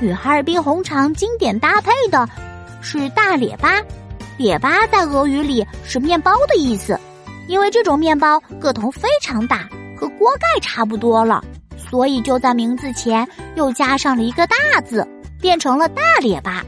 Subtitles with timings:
[0.00, 2.28] 与哈尔滨红肠经典搭配的
[2.80, 3.80] 是大列巴。
[4.36, 6.98] 列巴在俄语里是面包的意思，
[7.48, 11.42] 因为这种面包个头非常大，和锅盖差不多了，
[11.76, 13.26] 所以就在名字前
[13.56, 15.04] 又加上了一个大字，
[15.40, 16.64] 变成了大列巴。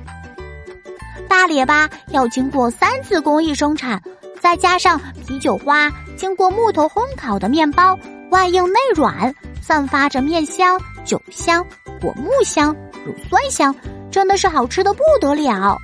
[1.28, 4.02] 大列巴要经过三次工艺生产，
[4.40, 7.96] 再加上啤酒花经过木头烘烤的面包，
[8.30, 11.64] 外硬内软，散发着面香、酒香、
[12.00, 12.74] 果木香、
[13.04, 13.74] 乳酸香，
[14.10, 15.78] 真的是好吃的不得了。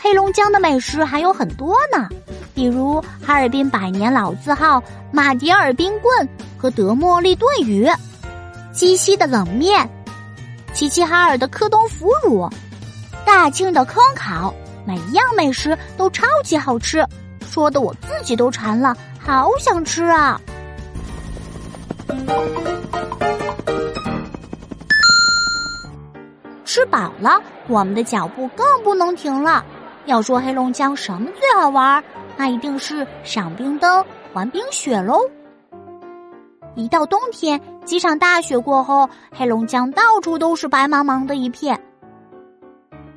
[0.00, 2.08] 黑龙江的美食还有很多呢，
[2.54, 7.88] 比如哈尔滨百年老字号马迭尔冰棍和德莫利炖鱼，
[8.72, 9.88] 鸡西的冷面，
[10.72, 12.48] 齐齐哈尔的克东腐乳。
[13.24, 14.54] 大庆的坑烤，
[14.86, 17.04] 每一样美食都超级好吃，
[17.44, 20.40] 说的我自己都馋了，好想吃啊！
[26.64, 29.64] 吃饱了，我们的脚步更不能停了。
[30.04, 32.02] 要说黑龙江什么最好玩，
[32.36, 35.18] 那一定是赏冰灯、玩冰雪喽。
[36.74, 41.80] 一到冬天，几场大雪过后，黑龙江到处都是白茫茫的一片。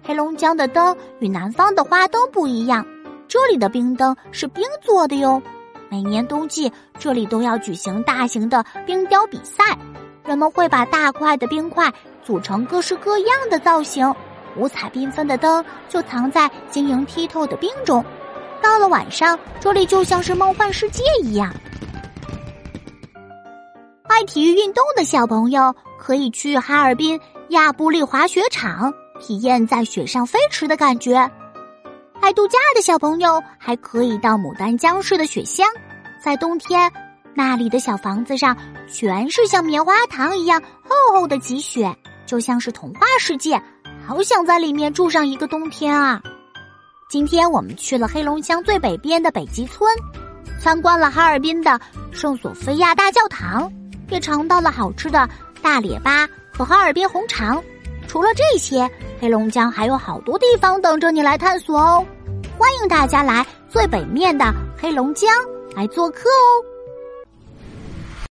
[0.01, 2.85] 黑龙江的灯与南方的花灯不一样，
[3.27, 5.41] 这里的冰灯是冰做的哟。
[5.89, 9.77] 每年冬季，这里都要举行大型的冰雕比赛，
[10.23, 11.91] 人们会把大块的冰块
[12.23, 14.13] 组成各式各样的造型，
[14.55, 18.03] 五彩缤纷的灯就藏在晶莹剔透的冰中。
[18.61, 21.53] 到了晚上，这里就像是梦幻世界一样。
[24.07, 28.93] 爱体育运动的小朋友可以去哈尔滨亚布力滑雪场。
[29.21, 31.29] 体验在雪上飞驰的感觉。
[32.21, 35.67] 爱度假的小朋友还可以到牡丹江市的雪乡，
[36.23, 36.91] 在冬天，
[37.33, 38.55] 那里的小房子上
[38.87, 43.61] 全是像棉花糖一样厚厚的积雪，就像是童话世界，
[44.05, 46.21] 好想在里面住上一个冬天啊！
[47.09, 49.89] 今天我们去了黑龙江最北边的北极村，
[50.59, 51.79] 参观了哈尔滨的
[52.11, 53.71] 圣索菲亚大教堂，
[54.09, 55.27] 也尝到了好吃的
[55.61, 57.63] 大列巴和哈尔滨红肠。
[58.09, 58.89] 除了这些，
[59.21, 62.03] 黑龙江还有好多地方等着你来探索哦！
[62.57, 65.29] 欢迎大家来最北面的黑龙江
[65.75, 66.65] 来做客哦。